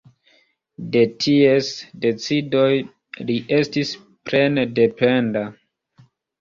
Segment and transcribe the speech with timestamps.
[0.95, 1.69] De ties
[2.07, 2.65] decidoj
[3.29, 3.95] li estis
[4.33, 5.49] plene dependa.